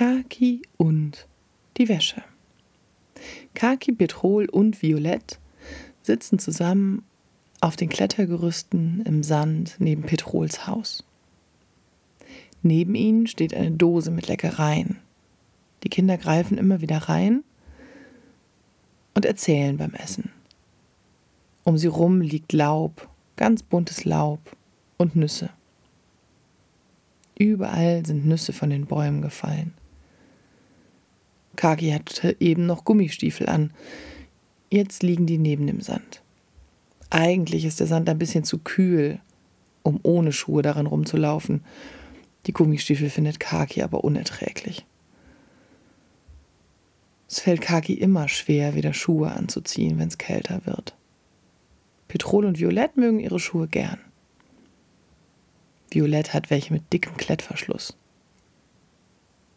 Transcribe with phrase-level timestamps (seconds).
[0.00, 1.28] Kaki und
[1.76, 2.24] die Wäsche.
[3.52, 5.38] Kaki, Petrol und Violett
[6.00, 7.04] sitzen zusammen
[7.60, 11.04] auf den Klettergerüsten im Sand neben Petrols Haus.
[12.62, 15.00] Neben ihnen steht eine Dose mit Leckereien.
[15.84, 17.44] Die Kinder greifen immer wieder rein
[19.12, 20.30] und erzählen beim Essen.
[21.62, 23.06] Um sie rum liegt Laub,
[23.36, 24.40] ganz buntes Laub
[24.96, 25.50] und Nüsse.
[27.38, 29.74] Überall sind Nüsse von den Bäumen gefallen.
[31.56, 33.72] Kaki hatte eben noch Gummistiefel an.
[34.70, 36.22] Jetzt liegen die neben dem Sand.
[37.10, 39.20] Eigentlich ist der Sand ein bisschen zu kühl,
[39.82, 41.64] um ohne Schuhe darin rumzulaufen.
[42.46, 44.86] Die Gummistiefel findet Kaki aber unerträglich.
[47.28, 50.96] Es fällt Kaki immer schwer, wieder Schuhe anzuziehen, wenn es kälter wird.
[52.08, 54.00] Petrol und Violett mögen ihre Schuhe gern.
[55.90, 57.96] Violett hat welche mit dickem Klettverschluss.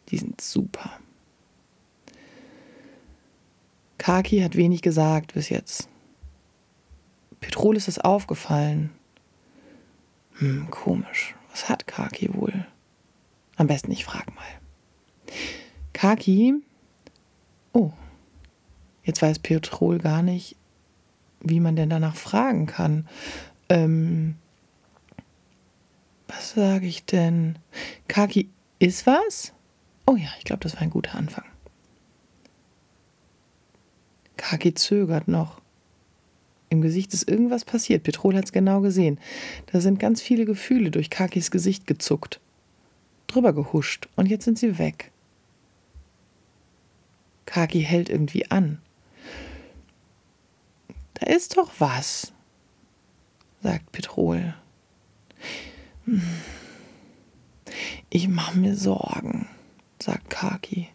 [0.09, 0.99] Die sind super.
[4.03, 5.87] Kaki hat wenig gesagt bis jetzt.
[7.39, 8.89] Petrol ist es aufgefallen.
[10.39, 11.35] Hm, komisch.
[11.51, 12.67] Was hat Kaki wohl?
[13.55, 14.43] Am besten ich frag mal.
[15.93, 16.55] Kaki.
[17.71, 17.93] Oh.
[19.05, 20.57] Jetzt weiß Petrol gar nicht,
[21.39, 23.07] wie man denn danach fragen kann.
[23.69, 24.35] Ähm,
[26.27, 27.57] was sage ich denn?
[28.09, 29.53] Kaki, ist was?
[30.05, 31.45] Oh ja, ich glaube, das war ein guter Anfang.
[34.43, 35.61] Kaki zögert noch.
[36.67, 38.03] Im Gesicht ist irgendwas passiert.
[38.03, 39.17] Petrol hat es genau gesehen.
[39.67, 42.41] Da sind ganz viele Gefühle durch Kakis Gesicht gezuckt.
[43.27, 44.09] Drüber gehuscht.
[44.17, 45.11] Und jetzt sind sie weg.
[47.45, 48.81] Kaki hält irgendwie an.
[51.13, 52.33] Da ist doch was,
[53.61, 54.55] sagt Petrol.
[56.03, 56.21] Hm.
[58.09, 59.47] Ich mache mir Sorgen,
[60.01, 60.89] sagt Kaki.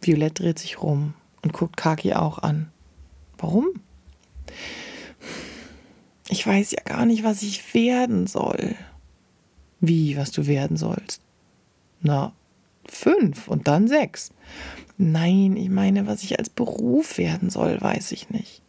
[0.00, 2.70] Violett dreht sich rum und guckt Kaki auch an.
[3.38, 3.68] Warum?
[6.28, 8.76] Ich weiß ja gar nicht, was ich werden soll.
[9.80, 11.22] Wie, was du werden sollst?
[12.02, 12.32] Na,
[12.86, 14.30] fünf und dann sechs.
[14.98, 18.62] Nein, ich meine, was ich als Beruf werden soll, weiß ich nicht.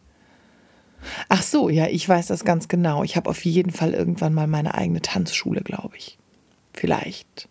[1.28, 3.04] Ach so, ja, ich weiß das ganz genau.
[3.04, 6.18] Ich habe auf jeden Fall irgendwann mal meine eigene Tanzschule, glaube ich.
[6.72, 7.48] Vielleicht.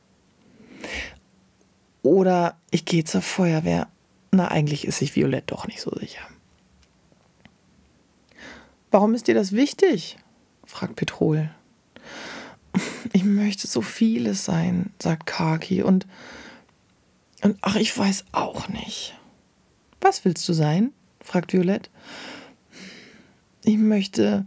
[2.03, 3.87] Oder ich gehe zur Feuerwehr.
[4.31, 6.21] Na, eigentlich ist sich Violett doch nicht so sicher.
[8.91, 10.17] Warum ist dir das wichtig?
[10.65, 11.49] fragt Petrol.
[13.13, 16.07] Ich möchte so vieles sein, sagt Kaki, und,
[17.41, 19.17] und ach, ich weiß auch nicht.
[19.99, 20.93] Was willst du sein?
[21.19, 21.89] fragt Violett.
[23.63, 24.45] Ich möchte,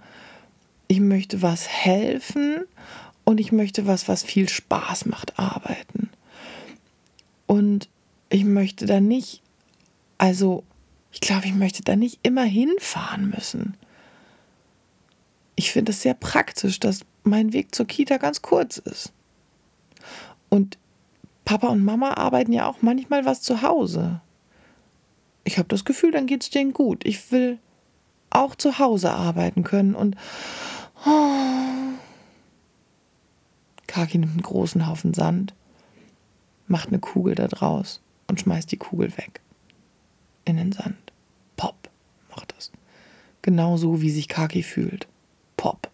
[0.88, 2.64] ich möchte was helfen
[3.24, 6.10] und ich möchte was, was viel Spaß macht, arbeiten.
[7.46, 7.88] Und
[8.30, 9.42] ich möchte da nicht,
[10.18, 10.64] also
[11.12, 13.76] ich glaube, ich möchte da nicht immer hinfahren müssen
[15.56, 19.12] ich finde es sehr praktisch, dass mein Weg zur Kita ganz kurz ist.
[20.48, 20.78] Und
[21.44, 24.20] Papa und Mama arbeiten ja auch manchmal was zu Hause.
[25.44, 27.04] Ich habe das Gefühl, dann geht es denen gut.
[27.06, 27.58] Ich will
[28.30, 30.16] auch zu Hause arbeiten können und
[31.06, 31.10] oh.
[33.86, 35.54] Kaki nimmt einen großen Haufen Sand,
[36.66, 39.40] macht eine Kugel da draus und schmeißt die Kugel weg.
[40.44, 40.96] In den Sand.
[41.56, 41.90] Pop
[42.30, 42.70] macht das.
[43.42, 45.06] Genau so, wie sich Kaki fühlt.
[45.56, 45.90] Pop.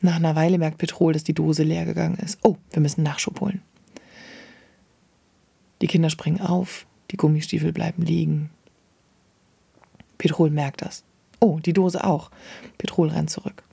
[0.00, 2.38] Nach einer Weile merkt Petrol, dass die Dose leer gegangen ist.
[2.42, 3.62] Oh, wir müssen Nachschub holen.
[5.80, 8.50] Die Kinder springen auf, die Gummistiefel bleiben liegen.
[10.18, 11.04] Petrol merkt das.
[11.40, 12.30] Oh, die Dose auch.
[12.78, 13.64] Petrol rennt zurück,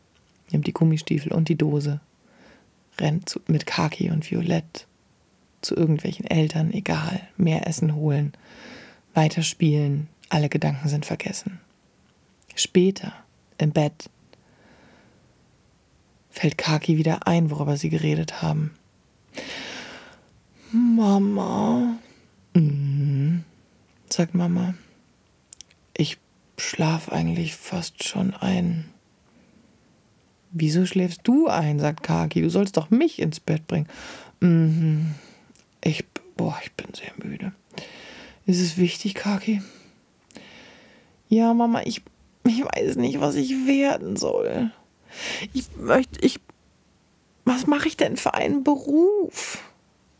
[0.52, 2.02] nimmt die Gummistiefel und die Dose,
[3.00, 4.88] rennt zu, mit Kaki und Violett
[5.62, 8.34] zu irgendwelchen Eltern, egal, mehr Essen holen,
[9.14, 11.60] weiterspielen, alle Gedanken sind vergessen.
[12.56, 13.14] Später,
[13.58, 14.10] im Bett,
[16.30, 18.72] fällt Kaki wieder ein, worüber sie geredet haben.
[20.72, 21.98] Mama,
[22.54, 23.44] mhm,
[24.10, 24.76] sagt Mama,
[25.98, 26.18] ich
[26.58, 28.86] schlaf eigentlich fast schon ein.
[30.52, 31.80] Wieso schläfst du ein?
[31.80, 32.42] sagt Kaki.
[32.42, 33.88] Du sollst doch mich ins Bett bringen.
[34.40, 35.16] Mhm.
[35.84, 36.06] Ich,
[36.36, 37.54] boah, ich bin sehr müde.
[38.46, 39.62] Ist es wichtig, Kaki?
[41.30, 42.02] Ja, Mama, ich
[42.50, 44.72] ich weiß nicht, was ich werden soll.
[45.54, 46.40] Ich möchte, ich.
[47.46, 49.64] Was mache ich denn für einen Beruf?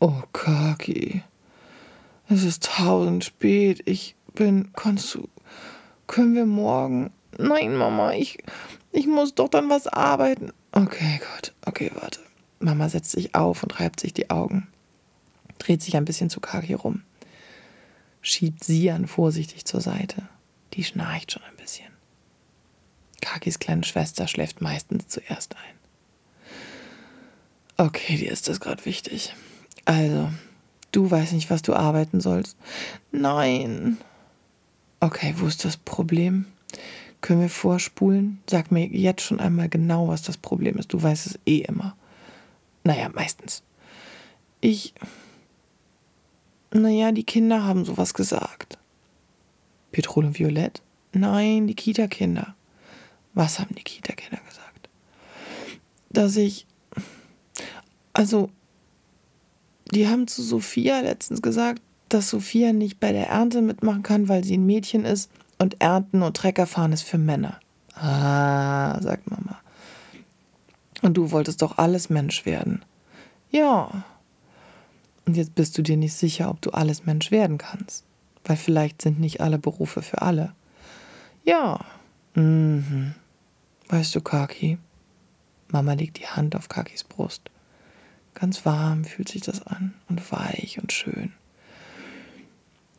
[0.00, 1.22] Oh, Kaki.
[2.28, 3.82] Es ist tausend spät.
[3.84, 4.70] Ich bin.
[4.74, 5.28] Kannst du.
[6.06, 7.10] Können wir morgen.
[7.38, 8.38] Nein, Mama, ich.
[8.92, 10.52] Ich muss doch dann was arbeiten.
[10.72, 11.52] Okay, Gott.
[11.64, 12.20] Okay, warte.
[12.60, 14.68] Mama setzt sich auf und reibt sich die Augen,
[15.58, 17.02] dreht sich ein bisschen zu Kaki rum,
[18.20, 20.28] schiebt Sian vorsichtig zur Seite.
[20.74, 21.88] Die schnarcht schon ein bisschen.
[23.22, 25.80] Kakis kleine Schwester schläft meistens zuerst ein.
[27.86, 29.34] Okay, dir ist das gerade wichtig.
[29.86, 30.30] Also,
[30.92, 32.56] du weißt nicht, was du arbeiten sollst.
[33.10, 33.96] Nein.
[35.00, 36.44] Okay, wo ist das Problem?
[37.20, 38.40] Können wir vorspulen?
[38.48, 40.92] Sag mir jetzt schon einmal genau, was das Problem ist.
[40.92, 41.96] Du weißt es eh immer.
[42.84, 43.62] Naja, meistens.
[44.60, 44.94] Ich.
[46.72, 48.78] Naja, die Kinder haben sowas gesagt.
[49.92, 50.82] Petrol und Violett?
[51.12, 52.54] Nein, die Kita-Kinder.
[53.34, 54.88] Was haben die Kita-Kinder gesagt?
[56.10, 56.66] Dass ich.
[58.12, 58.50] Also,
[59.92, 64.44] die haben zu Sophia letztens gesagt, dass Sophia nicht bei der Ernte mitmachen kann, weil
[64.44, 65.30] sie ein Mädchen ist
[65.60, 67.60] und Ernten und Treckerfahren ist für Männer.
[67.94, 69.60] Ah, sagt Mama.
[71.02, 72.82] Und du wolltest doch alles Mensch werden.
[73.50, 74.04] Ja.
[75.26, 78.04] Und jetzt bist du dir nicht sicher, ob du alles Mensch werden kannst.
[78.44, 80.54] Weil vielleicht sind nicht alle Berufe für alle.
[81.44, 81.84] Ja.
[82.34, 83.14] Mhm.
[83.88, 84.78] Weißt du, Kaki?
[85.68, 87.50] Mama legt die Hand auf Kakis Brust.
[88.34, 91.34] Ganz warm fühlt sich das an und weich und schön.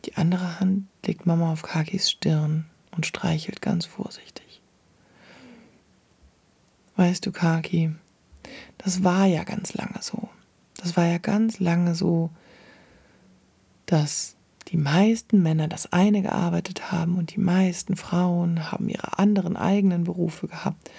[0.05, 2.65] Die andere Hand legt Mama auf Kakis Stirn
[2.95, 4.61] und streichelt ganz vorsichtig.
[6.95, 7.91] Weißt du, Kaki,
[8.77, 10.29] das war ja ganz lange so.
[10.77, 12.29] Das war ja ganz lange so,
[13.85, 14.35] dass
[14.69, 20.05] die meisten Männer das eine gearbeitet haben und die meisten Frauen haben ihre anderen eigenen
[20.05, 20.89] Berufe gehabt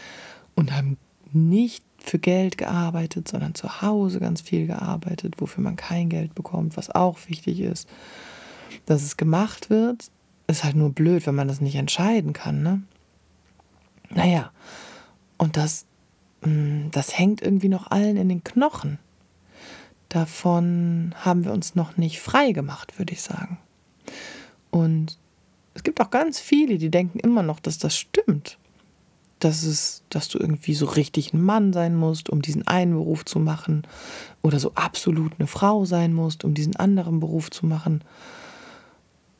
[0.55, 0.99] und haben
[1.33, 6.77] nicht für Geld gearbeitet, sondern zu Hause ganz viel gearbeitet, wofür man kein Geld bekommt,
[6.77, 7.89] was auch wichtig ist.
[8.87, 10.11] Dass es gemacht wird,
[10.47, 12.83] ist halt nur blöd, wenn man das nicht entscheiden kann, ne?
[14.11, 14.53] Naja,
[15.39, 15.87] und das,
[16.43, 18.99] mm, das hängt irgendwie noch allen in den Knochen.
[20.09, 23.59] Davon haben wir uns noch nicht frei gemacht, würde ich sagen.
[24.71, 25.19] Und
[25.75, 28.59] es gibt auch ganz viele, die denken immer noch, dass das stimmt.
[29.39, 33.25] Dass, es, dass du irgendwie so richtig ein Mann sein musst, um diesen einen Beruf
[33.25, 33.83] zu machen.
[34.43, 38.05] Oder so absolut eine Frau sein musst, um diesen anderen Beruf zu machen.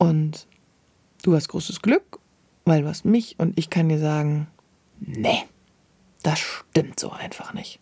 [0.03, 0.47] Und
[1.21, 2.19] du hast großes Glück,
[2.65, 4.47] weil du hast mich und ich kann dir sagen,
[4.99, 5.43] nee,
[6.23, 7.79] das stimmt so einfach nicht.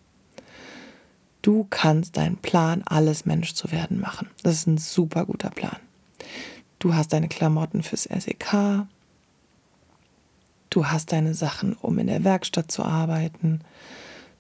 [1.42, 4.30] Du kannst deinen Plan, alles Mensch zu werden, machen.
[4.44, 5.78] Das ist ein super guter Plan.
[6.78, 8.86] Du hast deine Klamotten fürs SEK.
[10.70, 13.62] Du hast deine Sachen, um in der Werkstatt zu arbeiten.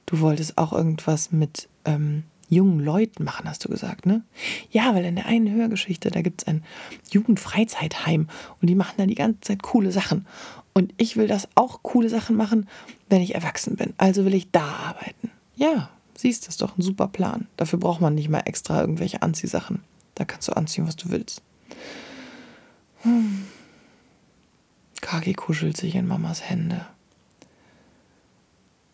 [0.06, 2.24] Du wolltest auch irgendwas mit ähm,
[2.56, 4.24] jungen Leuten machen, hast du gesagt, ne?
[4.70, 6.64] Ja, weil in der einen Hörgeschichte, da gibt es ein
[7.12, 8.28] Jugendfreizeitheim
[8.62, 10.28] und die machen da die ganze Zeit coole Sachen.
[10.74, 12.68] Und ich will das auch coole Sachen machen,
[13.10, 13.94] wenn ich erwachsen bin.
[13.98, 15.32] Also will ich da arbeiten.
[15.56, 15.90] Ja,
[16.22, 17.48] Siehst, das ist doch ein super Plan.
[17.58, 19.84] Dafür braucht man nicht mal extra irgendwelche Anziehsachen.
[20.14, 21.42] Da kannst du anziehen, was du willst.
[23.02, 23.48] Hm.
[25.02, 26.86] Kagi kuschelt sich in Mamas Hände.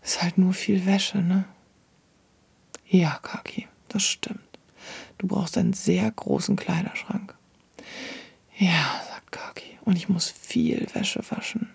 [0.01, 1.43] Ist halt nur viel Wäsche, ne?
[2.89, 4.39] Ja, Kaki, das stimmt.
[5.17, 7.35] Du brauchst einen sehr großen Kleiderschrank.
[8.57, 11.69] Ja, sagt Kaki, und ich muss viel Wäsche waschen.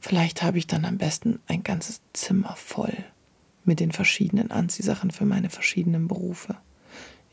[0.00, 2.96] Vielleicht habe ich dann am besten ein ganzes Zimmer voll
[3.64, 6.56] mit den verschiedenen Anziehsachen für meine verschiedenen Berufe.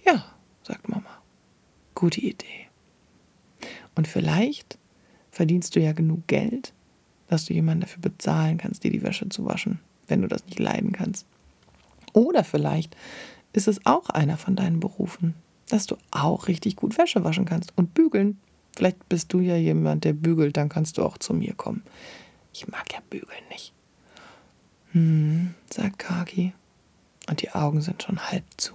[0.05, 0.25] Ja,
[0.63, 1.21] sagt Mama.
[1.95, 2.67] Gute Idee.
[3.95, 4.77] Und vielleicht
[5.31, 6.73] verdienst du ja genug Geld,
[7.27, 10.59] dass du jemanden dafür bezahlen kannst, dir die Wäsche zu waschen, wenn du das nicht
[10.59, 11.25] leiden kannst.
[12.13, 12.95] Oder vielleicht
[13.53, 15.35] ist es auch einer von deinen Berufen,
[15.69, 18.39] dass du auch richtig gut Wäsche waschen kannst und bügeln.
[18.75, 21.83] Vielleicht bist du ja jemand, der bügelt, dann kannst du auch zu mir kommen.
[22.53, 23.73] Ich mag ja bügeln nicht.
[24.91, 26.53] Hm, sagt Kaki.
[27.29, 28.73] Und die Augen sind schon halb zu.